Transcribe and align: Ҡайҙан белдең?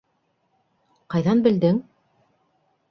Ҡайҙан 1.15 1.47
белдең? 1.49 1.81